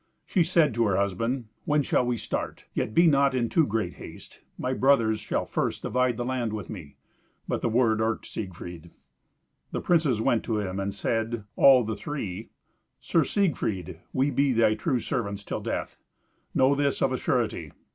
[0.25, 2.65] She said to her husband, "When shall we start?
[2.73, 4.41] Yet be not in too great haste.
[4.57, 6.95] My brothers shall first divide the land with me."
[7.47, 8.89] But the word irked Siegfried.
[9.71, 12.49] The princes went to him and said, all the three,
[12.99, 15.99] "Sir Siegfried, we be thy true servants till death.
[16.55, 17.71] Know this of a surety."